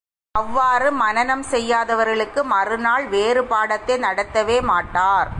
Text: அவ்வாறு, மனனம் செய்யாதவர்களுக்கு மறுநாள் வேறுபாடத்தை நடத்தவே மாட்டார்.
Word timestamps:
அவ்வாறு, 0.35 0.91
மனனம் 0.91 1.43
செய்யாதவர்களுக்கு 1.43 2.41
மறுநாள் 2.43 3.05
வேறுபாடத்தை 3.07 3.95
நடத்தவே 3.99 4.57
மாட்டார். 4.61 5.29